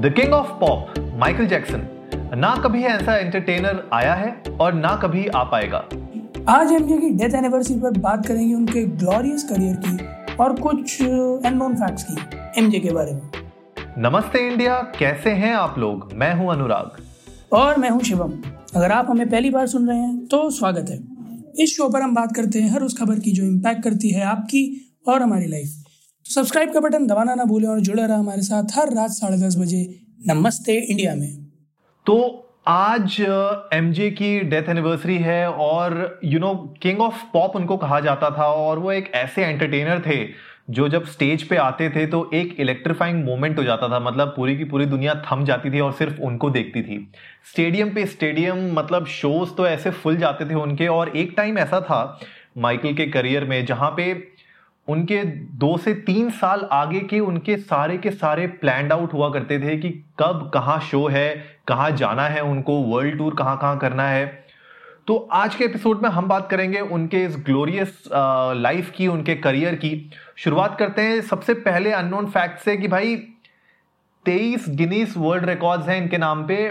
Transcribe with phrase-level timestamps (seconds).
[0.00, 1.80] The king of pop Michael Jackson
[2.34, 4.30] ना कभी ऐसा एंटरटेनर आया है
[4.60, 5.78] और ना कभी आ पाएगा।
[6.48, 11.74] आज एमजे की डेथ एनिवर्सरी पर बात करेंगे उनके ग्लोरियस करियर की और कुछ अननोन
[11.74, 13.20] फैक्ट्स की एमजे के बारे में।
[13.98, 16.08] नमस्ते इंडिया कैसे हैं आप लोग?
[16.14, 16.96] मैं हूँ अनुराग।
[17.52, 18.32] और मैं हूँ शिवम।
[18.76, 20.98] अगर आप हमें पहली बार सुन रहे हैं तो स्वागत है।
[21.58, 24.24] इस शो पर हम बात करते हैं हर उस खबर की जो इम्पैक्ट करती है
[24.26, 24.64] आपकी
[25.08, 25.76] और हमारी लाइफ
[26.30, 29.36] तो सब्सक्राइब का बटन दबाना ना भूलें और जुड़े रहा हमारे साथ हर रात साढ़े
[29.36, 29.78] दस बजे
[30.26, 31.46] नमस्ते इंडिया में।
[32.06, 32.16] तो
[32.66, 33.16] आज
[33.74, 38.30] एम uh, की डेथ एनिवर्सरी है और you know king of pop उनको कहा जाता
[38.30, 40.18] था और वो एक ऐसे एंटरटेनर थे
[40.70, 44.56] जो जब स्टेज पे आते थे तो एक इलेक्ट्रीफाइंग मोमेंट हो जाता था मतलब पूरी
[44.56, 47.06] की पूरी दुनिया थम जाती थी और सिर्फ़ उनको देखती थी।
[47.50, 51.80] स्टेडियम पे स्टेडियम मतलब शोज़ तो ऐसे फुल जाते थे उनके और एक टाइम ऐसा
[51.80, 52.20] था
[52.58, 54.12] माइकल के करियर में जहाँ पे
[54.90, 55.22] उनके
[55.58, 59.76] दो से तीन साल आगे के उनके सारे के सारे प्लान आउट हुआ करते थे
[59.76, 59.90] कि
[60.20, 61.28] कब कहाँ शो है,
[61.68, 64.26] कहाँ जाना है उनको वर्ल्ड टूर कहाँ कहाँ करना है।
[65.06, 69.74] तो आज के एपिसोड में हम बात करेंगे उनके इस ग्लोरियस लाइफ की, उनके करियर
[69.74, 73.16] की। शुरुआत करते हैं सबसे पहले अननोन फैक्ट से कि भाई,
[74.26, 76.70] तेईस गिनीस वर्ल्ड रिकॉर्ड्स हैं इनके नाम पे,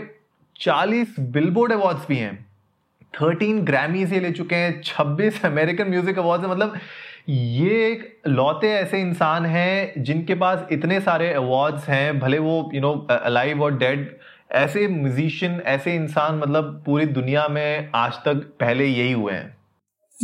[0.56, 2.38] चालीस बिलबोर्ड अवार्ड्स भी हैं।
[3.14, 6.76] थर्टीन ग्रैमीज ये ले चुके हैं, छब्बीस अमेरिकन म्यूज़िक अवार्ड्स मतलब
[7.30, 12.82] ये एक लौते ऐसे इंसान हैं जिनके पास इतने सारे अवार्ड्स हैं भले वो यू
[12.82, 14.18] नो अलाइव और डेड
[14.52, 19.58] ऐसे म्यूजिशियन ऐसे इंसान मतलब पूरी दुनिया में आज तक पहले यही हुए हैं।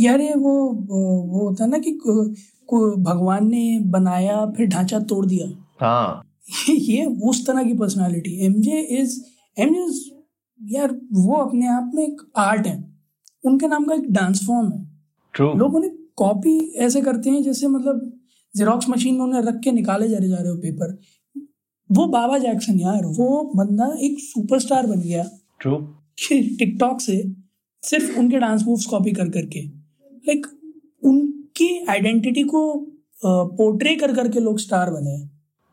[0.00, 5.26] यार ये वो वो होता है ना कि को भगवान ने बनाया फिर ढांचा तोड़
[5.26, 6.22] दिया। हाँ।
[6.68, 9.20] ये उस तरह की पर्सनालिटी एमजे इज़
[9.58, 10.22] एमजे
[10.78, 12.84] यार वो अपने आप में एक आर्ट है।
[13.44, 14.88] उनके नाम का एक डांस फॉर्म है।
[15.34, 18.00] ट्रू लोग उन्हें कॉपी ऐसे करते हैं जैसे मतलब
[18.54, 20.98] जेरोक्स मशीन में उन्हें रख के निकाले जा रहे जा रहे हो पेपर
[21.90, 25.24] वो बाबा जैक्सन यार वो बंदा एक सुपरस्टार बन गया।
[25.60, 25.76] ट्रू
[26.58, 27.16] टिकटॉक से
[27.82, 30.46] सिर्फ़ उनके डांस मूव्स कॉपी कर करके। लाइक
[31.02, 32.62] उनकी आइडेंटिटी को
[33.24, 35.16] पोर्ट्रे कर करके लोग स्टार बने।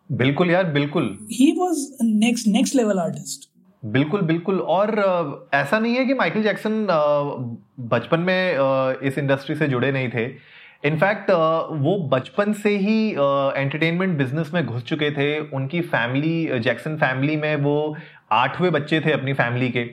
[0.10, 3.50] बिल्कुल यार बिल्कुल। He was next next level artist
[3.84, 6.86] बिल्कुल बिल्कुल। और ऐसा नहीं है कि माइकल जैक्सन
[7.92, 10.26] बचपन में इस इंडस्ट्री से जुड़े नहीं थे।
[10.88, 11.32] इनफैक्ट
[11.82, 17.56] वो बचपन से ही एंटरटेनमेंट बिज़नेस में घुस चुके थे। उनकी फैमिली जैक्सन फैमिली में
[17.56, 17.96] वो
[18.32, 19.90] आठवें बच्चे थे अपनी फैमिली के।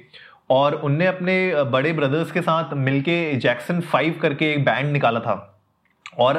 [0.50, 5.59] और उनने अपने बड़े ब्रदर्स के साथ मिलके जैक्सन फाइव करके एक बैंड निकाला था।
[6.18, 6.36] और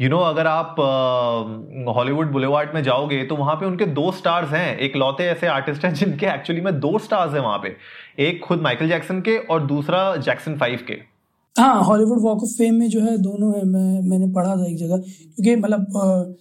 [0.00, 0.76] यू नो you know, अगर आप
[1.96, 5.84] हॉलीवुड बुलेवार्ड में जाओगे तो वहाँ पे उनके दो स्टार्स हैं। एक लौते ऐसे आर्टिस्ट
[5.84, 7.76] हैं जिनके एक्चुअली में दो स्टार्स हैं वहाँ पे।
[8.18, 10.94] एक खुद माइकल जैक्सन के और दूसरा जैक्सन फाइव के।
[11.56, 14.76] हाँ हॉलीवुड वॉक ऑफ़ फेम में जो है दोनों है। मैं मैंने पढ़ा था एक
[14.76, 16.36] जगह। क्योंकि मतलब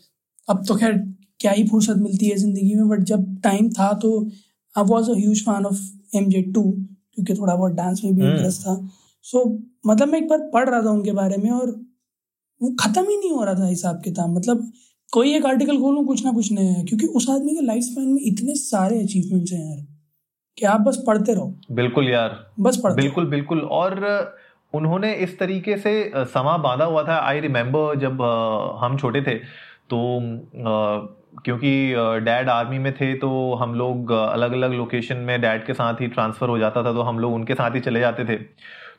[0.48, 0.94] अब तो खैर
[1.40, 4.20] क्या ही फुर्सत मिलती है ज़िंदगी में बट जब टाइम था तो
[4.76, 6.62] I was a huge fan of M J too
[7.16, 8.90] क्योंकि थोड़ा बहुत डांस में भी इंटरेस्ट हम्म। था।
[9.26, 9.52] सो so,
[9.88, 11.76] मतलब मैं एक बार पढ़ रहा था उनके बारे में और
[12.62, 14.72] वो खत्म ही नहीं हो रहा था हिसाब किताब। मतलब
[15.10, 18.08] कोई एक आर्टिकल खोलूं कुछ ना कुछ नया है क्योंकि उस आदमी के लाइफ स्पैन
[18.08, 19.86] में इतने सारे अचीवमेंट्स हैं यार
[20.58, 24.00] कि आप बस पढ़ते रहो। बिल्कुल यार। बस पढ़ते बिल्कुल बिल्कुल। और
[24.74, 28.22] उन्होंने इस तरीके से समा बांधा हुआ था। आई रिमेम्बर जब
[28.82, 29.36] हम छोटे थे
[29.90, 29.98] तो
[31.46, 31.72] क्योंकि
[32.26, 36.08] डैड आर्मी में थे तो हम लोग अलग अलग लोकेशन में डैड के साथ ही
[36.08, 38.38] ट्रांसफ़र हो जाता था तो हम लोग उनके साथ ही चले जाते थे।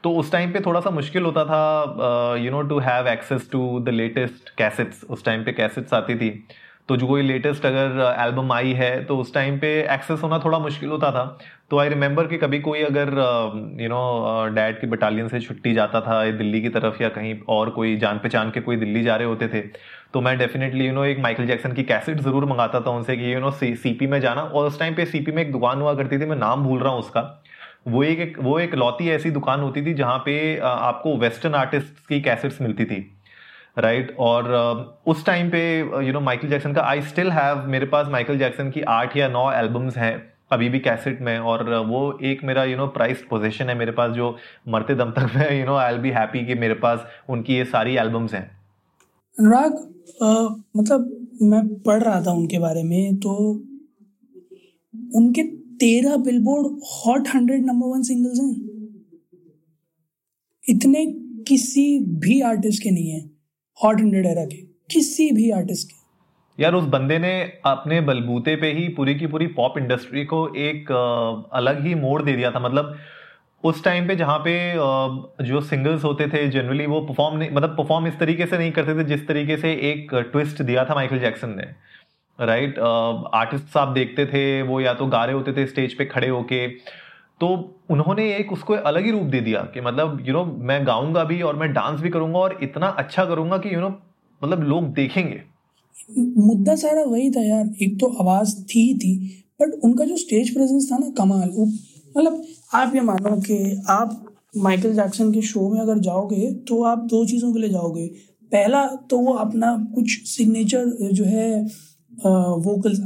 [0.06, 3.60] तो उस टाइम पे थोड़ा सा मुश्किल होता था you know to have access to
[3.80, 6.28] the latest cassettes उस टाइम पे कैसेट्स आती थी।
[6.88, 10.58] तो जो कोई लेटेस्ट अगर एल्बम आई है तो उस टाइम पे एक्सेस होना थोड़ा
[10.58, 11.24] मुश्किल होता था।
[11.70, 13.08] तो आई रिमेंबर कि कभी कोई अगर
[13.80, 14.02] यू नो
[14.54, 18.18] डैड की बटालियन से छुट्टी जाता था दिल्ली की तरफ़ या कहीं और कोई जान
[18.18, 19.60] पहचान के कोई दिल्ली जा रहे होते थे
[20.14, 23.34] तो मैं डेफिनेटली यू नो एक माइकल जैक्सन की कैसेट ज़रूर मंगाता था उनसे कि
[23.34, 26.18] यू नो सीपी में जाना। और उस टाइम पे सीपी में एक दुकान हुआ करती
[26.18, 27.42] थी, मैं नाम भूल रहा हूँ उसका।
[27.88, 32.20] वो एक वो एक लौती ऐसी दुकान होती थी जहाँ पे आपको वेस्टर्न आर्टिस्ट की
[32.20, 33.12] कैसेट्स मिलती थी
[33.78, 34.18] राइट right?
[34.20, 38.38] और उस टाइम पे यू नो माइकल जैक्सन का आई स्टिल हैव मेरे पास माइकल
[38.38, 42.64] जैक्सन की आठ या नौ एल्बम्स हैं, अभी भी कैसेट में, और वो एक मेरा
[42.64, 44.36] यू नो प्राइस पोजीशन है मेरे पास जो
[44.68, 47.96] मरते दम तक मैं you know I'll be happy कि मेरे पास उनकी ये सारी
[47.96, 48.44] एल्बम्स हैं
[49.36, 49.72] अनुराग
[50.76, 53.36] मतलब मैं पढ़ रहा था उनके बारे में तो
[55.14, 58.54] उनके तेरह Billboard Hot hundred number one singles हैं।
[60.64, 61.04] इतने
[61.48, 63.20] किसी भी आर्टिस्ट के नहीं है
[63.78, 64.56] हॉट हंड्रेड एरा के,
[64.90, 66.04] किसी भी आर्टिस्ट के।
[66.58, 67.32] यार, उस बंदे ने
[67.66, 70.92] अपने बलबूते पे ही पूरी की पूरी पॉप इंडस्ट्री को एक
[71.52, 72.96] अलग ही मोड़ दे दिया था। मतलब
[73.64, 74.52] उस टाइम पे जहाँ पे
[75.44, 78.94] जो सिंगल्स होते थे जनरली वो परफॉर्म नहीं मतलब परफॉर्म इस तरीके से नहीं करते
[78.94, 81.66] थे जिस तरीके से एक ट्विस्ट दिया था माइकल जैक्सन ने।
[82.38, 86.28] राइट आर्टिस्ट आप देखते थे वो या तो गा रहे होते थे स्टेज पे खड़े
[86.28, 86.66] होके
[87.40, 87.48] तो
[87.90, 90.86] उन्होंने एक उसको अलग ही रूप दे दिया कि मतलब यू you नो know, मैं
[90.86, 93.88] गाऊँगा भी और मैं डांस भी करूँगा और इतना अच्छा करूँगा कि यू you नो
[93.88, 93.98] know,
[94.42, 95.40] मतलब लोग देखेंगे।
[96.38, 99.16] मुद्दा सारा वही था यार एक तो आवाज़ थी थी
[99.62, 101.48] बट उनका जो स्टेज प्रेजेंस था ना कमाल।
[102.16, 102.42] मतलब
[102.74, 104.22] आप ये मानो कि आप
[104.56, 108.06] माइकल जैक्सन के शो में अगर जाओगे तो आप दो चीज़ों के लिए जाओगे।
[108.52, 111.66] पहला तो वो अपना कुछ सिग्नेचर जो है
[112.24, 112.98] वोकल्स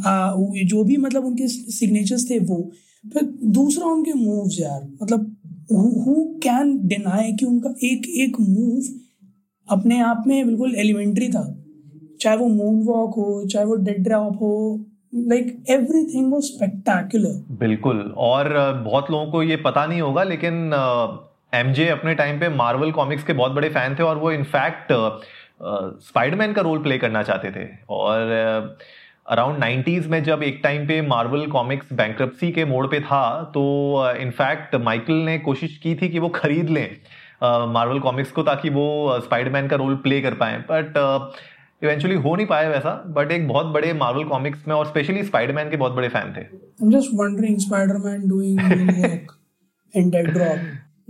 [0.71, 2.71] जो भी मतलब उनके सिग्नेचर्स थे वो।
[3.05, 3.23] फिर
[3.53, 5.37] दूसरा उनके मूव्स यार मतलब
[5.73, 8.83] हु कैन डिनाई कि उनका एक एक मूव
[9.69, 11.45] अपने आप में बिल्कुल एलिमेंट्री था।
[12.21, 14.85] चाहे वो मून वॉक हो चाहे वो डेड ड्रॉप हो
[15.15, 18.53] लाइक एवरीथिंग वाज स्पेक्टेकुलर बिल्कुल और
[18.85, 20.55] बहुत लोगों को ये पता नहीं होगा लेकिन
[21.55, 24.93] एमजे uh, अपने टाइम पे मार्वल कॉमिक्स के बहुत बड़े फ़ैन थे और वो इनफैक्ट
[26.03, 28.77] स्पाइडरमैन का रोल प्ले करना चाहते थे। और
[29.31, 33.23] अराउंड uh, नाइन्टीज में जब एक टाइम पे मार्वल कॉमिक्स बैंक्रप्सी के मोड़ पे था
[33.55, 33.63] तो
[34.17, 36.89] इनफैक्ट uh, माइकल ने कोशिश की थी कि वो खरीद लें
[37.73, 40.99] मार्वल uh, कॉमिक्स को ताकि वो स्पाइडरमैन का रोल प्ले कर पाए बट
[41.83, 45.71] इवेंचुअली हो नहीं पाया वैसा बट एक बहुत बड़े मार्वल कॉमिक्स में और स्पेशली स्पाइडरमैन
[45.71, 46.45] के बहुत बड़े फ़ैन थे
[46.83, 48.57] I'm just wondering Spider-Man doing
[49.03, 49.35] work
[49.95, 50.59] in Dead Drop.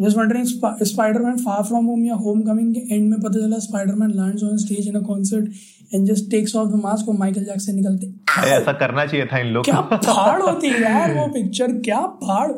[0.00, 4.12] Just wondering Sp- Spider-Man Far From Home या Homecoming के एंड में पता चला Spider-Man
[4.20, 5.50] lands on stage in a concert
[5.92, 8.12] and just takes off the mask और Michael Jackson निकलते
[8.54, 12.50] ऐसा करना चाहिए था इन लोग क्या फाड़ होती है यार वो पिक्चर क्या फाड़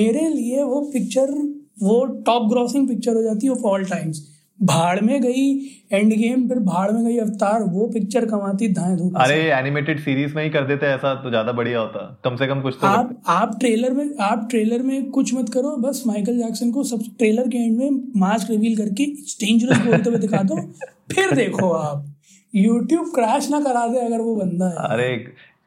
[0.00, 1.32] मेरे लिए वो पिक्चर
[1.82, 4.20] वो टॉप ग्रॉसिंग पिक्चर हो जाती है ऑफ़ ऑल टाइम्स
[4.60, 5.44] भाड़ में गई
[5.92, 10.34] एंड गेम फिर भाड़ में गई अवतार वो पिक्चर कमाती धाए धूप अरे एनिमेटेड सीरीज़
[10.34, 13.14] में ही कर देते ऐसा तो ज़्यादा बढ़िया होता। कम से कम कुछ तो आप
[13.28, 17.48] आप ट्रेलर में आप ट्रेलर में कुछ मत करो बस माइकल जैक्सन को सब ट्रेलर
[17.48, 19.06] के एंड में मास्क रिवील करके
[19.40, 20.56] डेंजरस बोलते हुए दिखा दो
[21.12, 22.04] फिर देखो आप।
[22.54, 25.16] यूट्यूब क्रैश ना करा दे अगर वो बंदा है। अरे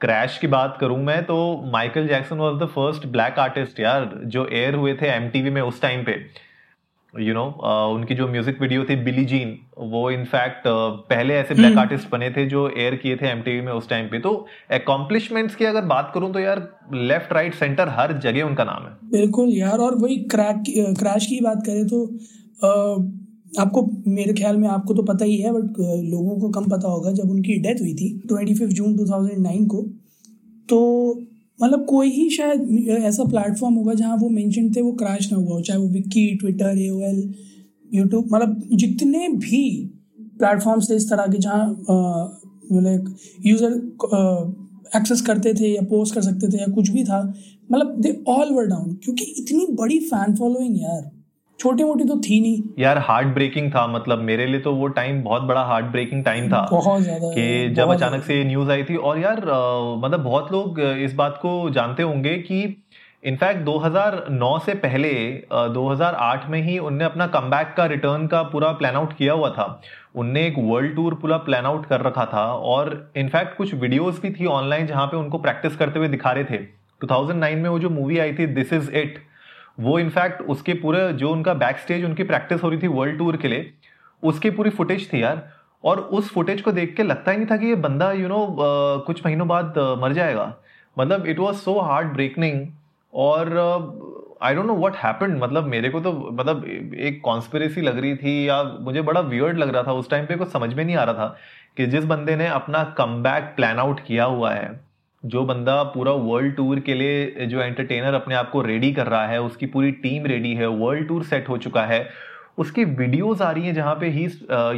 [0.01, 1.35] क्रैश की बात करूँ मैं तो
[1.73, 5.81] Michael Jackson was the first black artist यार जो एयर हुए थे एमटीवी में उस
[5.81, 6.13] टाइम पे।
[7.13, 9.57] यू नो uh, उनकी जो म्यूज़िक वीडियो थी बिली जीन
[9.89, 13.61] वो इनफैक्ट uh, पहले ऐसे ब्लैक आर्टिस्ट हम्म। बने थे जो एयर किए थे एमटीवी
[13.61, 14.33] में उस टाइम पे तो
[14.71, 18.93] अकॉम्प्लिशमेंट्स की अगर बात करूँ तो यार लेफ़्ट राइट सेंटर हर जगह उनका नाम है
[19.11, 20.63] बिल्कुल यार और वही क्रैक
[20.99, 22.05] क्रैश की बात करें तो
[22.61, 26.87] uh, आपको मेरे ख्याल में आपको तो पता ही है बट लोगों को कम पता
[26.87, 29.05] होगा जब उनकी डेथ हुई थी ट्वेंटी फिफ्थ जून टू
[29.67, 29.81] को
[30.69, 30.79] तो
[31.63, 35.53] मतलब कोई ही शायद ऐसा प्लेटफॉर्म होगा जहाँ वो मैंशन थे, वो क्रैश ना हुआ
[35.53, 37.33] हो, चाहे वो विक्की ट्विटर ए एल
[37.91, 39.63] यूट्यूब मतलब जितने भी
[40.39, 41.65] प्लेटफॉर्म्स थे इस तरह के जहाँ
[42.73, 43.15] लाइक
[43.45, 43.73] यूज़र
[44.97, 47.21] एक्सेस करते थे या पोस्ट कर सकते थे या कुछ भी था
[47.71, 51.01] मतलब दे ऑल वर डाउन क्योंकि इतनी बड़ी फ़ैन फॉलोइंग यार।
[51.63, 55.21] छोटी मोटी तो थी नहीं। यार हार्ट ब्रेकिंग था मतलब मेरे लिए तो वो टाइम
[55.23, 58.95] बहुत बड़ा हार्ट ब्रेकिंग टाइम था बहुत ज़्यादा कि जब अचानक से न्यूज़ आई थी
[58.97, 59.37] और यार
[59.97, 62.63] मतलब बहुत लोग इस बात को जानते होंगे कि
[63.23, 65.09] इनफैक्ट 2009 से पहले
[65.73, 69.67] 2008 में ही उनने अपना कम का रिटर्न का पूरा प्लान आउट किया हुआ था।
[70.15, 74.31] उनने एक वर्ल्ड टूर पूरा प्लान आउट कर रखा था और इनफैक्ट कुछ वीडियोस भी
[74.31, 76.57] थी ऑनलाइन जहाँ पे उनको प्रैक्टिस करते हुए दिखा रहे थे।
[77.01, 79.17] 2009 में वो जो मूवी आई थी दिस इज़ इट
[79.77, 83.37] वो इनफैक्ट उसके पूरे जो उनका बैक स्टेज उनकी प्रैक्टिस हो रही थी वर्ल्ड टूर
[83.37, 83.73] के लिए
[84.23, 85.41] उसकी पूरी फुटेज थी यार।
[85.83, 88.29] और उस फुटेज को देख के लगता ही नहीं था कि ये बंदा यू you
[88.29, 90.53] नो know, कुछ महीनों बाद मर जाएगा।
[90.97, 92.67] मतलब it was so heartbreaking
[93.13, 93.51] और
[94.41, 96.65] I don't know what happened मतलब मेरे को तो मतलब
[96.99, 100.35] एक कॉन्स्परेसी लग रही थी या मुझे बड़ा वियर्ड लग रहा था। उस टाइम पे
[100.35, 101.35] कुछ समझ में नहीं आ रहा था
[101.77, 104.92] कि जिस बंदे ने अपना कम प्लान आउट किया हुआ है
[105.23, 109.27] जो बंदा पूरा वर्ल्ड टूर के लिए जो एंटरटेनर अपने आप को रेडी कर रहा
[109.27, 112.07] है उसकी पूरी टीम रेडी है वर्ल्ड टूर सेट हो चुका है
[112.57, 114.23] उसकी वीडियोस आ रही हैं जहाँ पे ही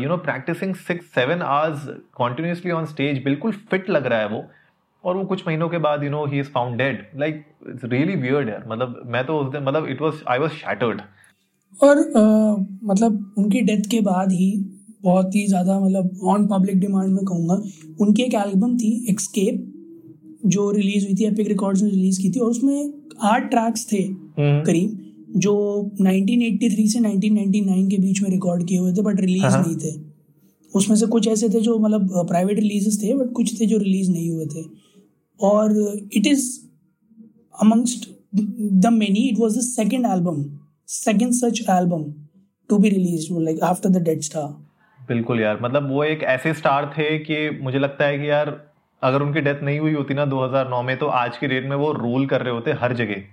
[0.02, 4.46] you know practicing six seven hours continuously on stage बिल्कुल फिट लग रहा है वो
[5.04, 8.16] और वो कुछ महीनों के बाद you know he is found dead like it's really
[8.18, 11.02] weird यार मतलब मैं तो उस दिन मतलब it was I was shattered
[11.80, 14.52] और uh, मतलब उनकी डेथ के बाद ही
[15.04, 17.56] बहुत ही ज़्यादा मतलब ऑन पब्लिक डिमांड में कहूँगा
[18.00, 19.72] उनकी एक एल्बम थी एक्सकेप
[20.48, 24.02] जो रिलीज़ हुई थी एपिक रिकॉर्ड्स ने रिलीज़ की थी और उसमें आठ ट्रैक्स थे
[24.02, 25.02] हम्म। करीब
[25.38, 25.54] जो
[26.02, 29.94] 1983 से 1999 के बीच में रिकॉर्ड किए हुए थे बट रिलीज़ हाँ। नहीं थे
[30.74, 34.12] उसमें से कुछ ऐसे थे जो मतलब प्राइवेट रिलीजेस थे बट कुछ थे जो रिलीज़
[34.12, 34.64] नहीं हुए थे
[35.40, 35.74] और
[36.14, 36.46] it is
[37.56, 38.10] amongst
[38.82, 40.44] the many it was the second album
[40.90, 42.04] second such album
[42.70, 44.54] to be release like after the dead star
[45.00, 48.50] बिल्कुल यार मतलब वो एक ऐसे स्टार थे कि मुझे लगता है कि यार
[49.02, 51.92] अगर उनकी डेथ नहीं हुई होती ना 2009 में तो आज की डेट में वो
[51.92, 53.24] रूल कर रहे होते हर जगह।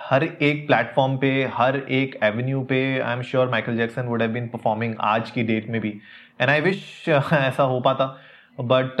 [0.00, 4.30] हर एक प्लेटफॉर्म पे, हर एक एवेन्यू पे, I am sure Michael Jackson would have
[4.30, 5.90] been performing आज की डेट में भी।
[6.40, 8.06] एंड आई विश ऐसा हो पाता।
[8.58, 9.00] बट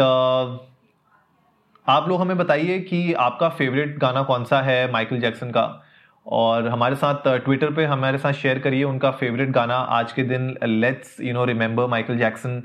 [1.86, 5.82] आप लोग हमें बताइए कि आपका फेवरेट गाना कौन सा है माइकल जैक्सन का?
[6.26, 10.54] और हमारे साथ ट्विटर पे हमारे साथ शेयर करिए उनका फेवरेट गाना आज के दिन।
[10.64, 12.62] Let's you know remember Michael Jackson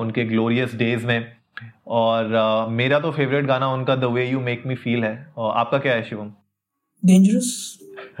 [0.00, 1.35] उनके ग्लोरियस डेज़ में।
[1.86, 2.24] और
[2.66, 5.78] uh, मेरा तो फेवरेट गाना उनका the way you make me feel है। और आपका
[5.78, 6.32] क्या है शिवम?
[7.04, 7.78] डेंजरस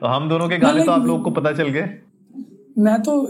[0.00, 1.98] तो हम दोनों के गाने तो आप लोगों को पता चल गए।
[2.78, 3.22] मैं तो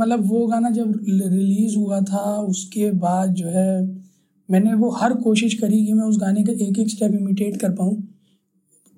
[0.00, 4.02] मतलब वो गाना जब रिलीज़ हुआ था उसके बाद जो है
[4.50, 7.70] मैंने वो हर कोशिश करी कि मैं उस गाने का एक एक स्टेप इमिटेट कर
[7.70, 8.11] पाऊँ।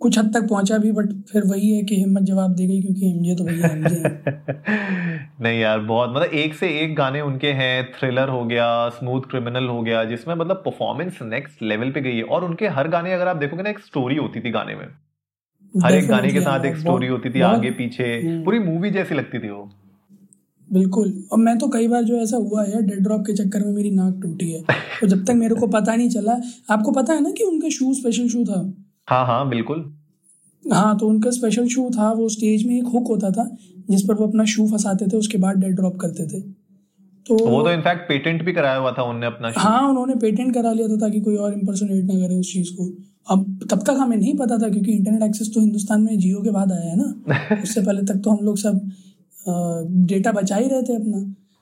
[0.05, 3.11] कुछ हद तक पहुँचा भी बट फिर वही है कि हिम्मत जवाब दे गई क्योंकि
[3.11, 4.03] एमजे तो भैया एमजे
[5.43, 9.67] नहीं यार बहुत मतलब एक से एक गाने उनके हैं थ्रिलर हो गया स्मूथ क्रिमिनल
[9.67, 13.29] हो गया जिसमें मतलब परफॉर्मेंस नेक्स्ट लेवल पे गई है। और उनके हर गाने अगर
[13.29, 14.87] आप देखोगे ना एक स्टोरी होती थी गाने में।
[15.75, 19.15] हर एक गाने के साथ एक स्टोरी होती थी आगे पीछे हम्म। पूरी मूवी जैसी
[19.15, 19.71] लगती थी वो।
[20.73, 23.73] बिल्कुल। और मैं तो कई बार जो ऐसा हुआ है डेड ड्रॉप के चक्कर में
[23.73, 24.63] मेरी नाक टूटी है।
[25.01, 27.95] तो जब तक मेरे को पता नहीं चला आपको पता है ना कि उनका शू
[27.95, 28.84] स्पेशल शू था?
[29.09, 29.85] हाँ हाँ बिल्कुल।
[30.65, 33.45] हाँ तो उनका स्पेशल शू था वो स्टेज में एक हुक होता था
[33.91, 36.41] जिस पर वो अपना शू फंसाते थे उसके बाद डेड ड्रॉप करते थे।
[37.27, 40.73] तो वो तो इनफैक्ट पेटेंट भी कराया हुआ था उन्होंने अपना हाँ उन्होंने पेटेंट करा
[40.73, 42.89] लिया था ताकि कोई और इम्पर्सोनेट ना करे उस चीज़ को।
[43.31, 46.51] अब तब तक हमें नहीं पता था क्योंकि इंटरनेट एक्सेस तो हिंदुस्तान में जियो के
[46.51, 48.91] बाद आया है ना। उससे पहले तक तो हम लोग सब
[50.07, 51.19] डेटा बचा ही रहे थे अपना।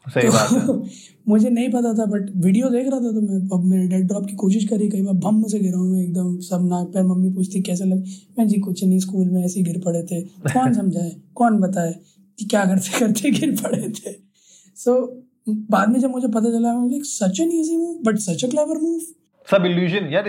[0.06, 0.90] सही तो, बात है।
[1.28, 4.26] मुझे नहीं पता था बट वीडियो देख रहा था तो मैं अब मेरे डेड ड्रॉप
[4.26, 7.30] की कोशिश करी कई बार भम से गिरा हूँ मैं एकदम सब नाक पैर मम्मी
[7.30, 11.12] पूछती कैसे लगे मैं जी कुछ नहीं स्कूल में ऐसे गिर पड़े थे। कौन समझाए?
[11.34, 11.94] कौन बताए
[12.38, 14.12] कि क्या करते करते गिर पड़े थे?
[14.76, 15.22] सो so,
[15.70, 18.48] बाद में जब मुझे पता चला मैं like such an easy move but such a
[18.48, 19.00] clever move
[19.48, 20.28] सब इल्यूजन यार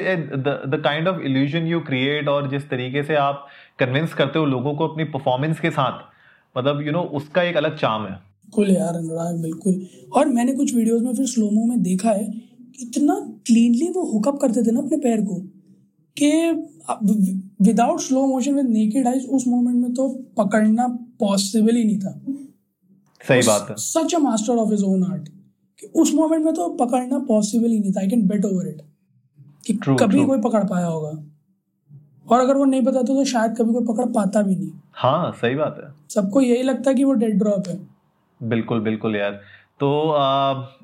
[0.68, 3.48] the kind of illusion you create और जिस तरीके से आप
[3.80, 6.00] कन्विंस करते हो लोगों को अपनी परफॉर्मेंस के साथ
[6.58, 10.28] मतलब यू you नो know, उसका एक अलग चाम है। बिल्कुल यार अनुराग बिल्कुल। और
[10.28, 12.28] मैंने कुछ वीडियोस में फिर स्लोमो में देखा है
[12.82, 15.36] इतना क्लीनली वो हुकअप करते थे ना अपने पैर को
[16.18, 16.32] कि
[17.62, 20.08] without slow motion with naked eyes उस मोमेंट में तो
[20.38, 20.88] पकड़ना
[21.20, 22.20] पॉसिबल ही नहीं था।
[23.22, 25.30] सही बात है। Such a master of his own art
[25.80, 28.82] कि उस मोमेंट में तो पकड़ना पॉसिबल ही नहीं था। I can bet over it
[29.66, 30.28] कि true, कभी true.
[30.28, 31.12] कोई पकड़ पाया होगा।
[32.28, 35.56] और अगर वो नहीं बताता तो शायद कभी कोई पकड़ पाता भी नहीं। हाँ सही
[35.56, 37.76] बात है। सबको यही लगता है कि वो डेड ड्रॉप है।
[38.44, 39.32] बिल्कुल बिल्कुल यार।
[39.80, 40.12] तो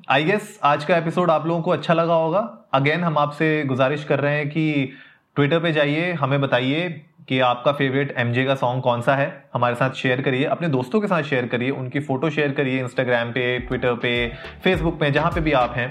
[0.08, 2.40] आई गेस आज का एपिसोड आप लोगों को अच्छा लगा होगा।
[2.72, 4.92] अगेन हम आपसे गुजारिश कर रहे हैं कि
[5.36, 6.88] ट्विटर पे जाइए हमें बताइए
[7.28, 11.00] कि आपका फेवरेट एमजे का सॉन्ग कौन सा है। हमारे साथ शेयर करिए अपने दोस्तों
[11.00, 14.12] के साथ शेयर करिए उनकी फ़ोटो शेयर करिए इंस्टाग्राम पे ट्विटर पे
[14.64, 15.88] फेसबुक पे जहाँ पे भी आप हैं।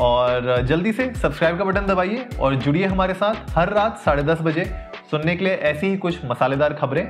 [0.00, 4.40] और जल्दी से सब्सक्राइब का बटन दबाइए और जुड़िए हमारे साथ हर रात साढ़े दस
[4.42, 4.64] बजे
[5.10, 7.04] सुनने के लिए ऐसी ही कुछ मसालेदार खबरें।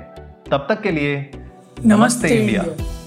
[0.50, 2.99] तब तक के लिए नमस्ते, नमस्ते इंडिया, इंडिया।